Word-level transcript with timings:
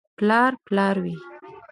•پلار 0.17 0.51
پلار 0.65 0.95
وي. 1.03 1.15